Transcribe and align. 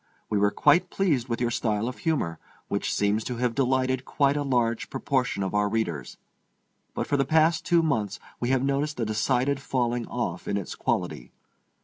We 0.31 0.39
were 0.39 0.49
quite 0.49 0.89
pleased 0.89 1.27
with 1.27 1.39
your 1.39 1.51
style 1.51 1.87
of 1.87 1.99
humor, 1.99 2.39
which 2.69 2.91
seems 2.91 3.23
to 3.25 3.35
have 3.35 3.53
delighted 3.53 4.03
quite 4.03 4.35
a 4.35 4.41
large 4.41 4.89
proportion 4.89 5.43
of 5.43 5.53
our 5.53 5.69
readers. 5.69 6.17
But 6.95 7.05
for 7.05 7.17
the 7.17 7.23
past 7.23 7.65
two 7.67 7.83
months 7.83 8.19
we 8.39 8.49
have 8.49 8.63
noticed 8.63 8.99
a 8.99 9.05
decided 9.05 9.59
falling 9.59 10.07
off 10.07 10.47
in 10.47 10.57
its 10.57 10.73
quality. 10.73 11.31